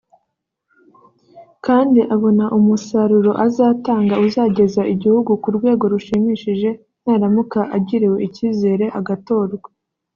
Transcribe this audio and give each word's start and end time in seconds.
kandi 1.65 1.99
abona 2.15 2.45
umusaruro 2.57 3.31
azatanga 3.45 4.15
uzageza 4.25 4.81
igihugu 4.93 5.31
ku 5.41 5.49
rwego 5.57 5.83
rushimishije 5.93 6.69
naramuka 7.03 7.59
agiriwe 7.77 8.17
icyizere 8.27 8.85
agatorwa 8.99 9.69